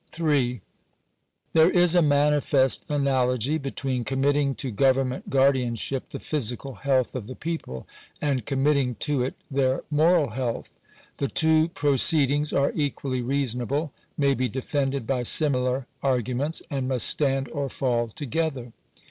[0.11, 0.61] §3.
[1.53, 7.27] There is a manifest analogy between committing to govern ment guardianship the physical health of
[7.27, 7.85] the people,
[8.19, 10.71] and com mitting to it their moral health.
[11.17, 17.47] The two proceedings are equally reasonable, may be defended by similar arguments, and must stand
[17.49, 18.73] or fall together.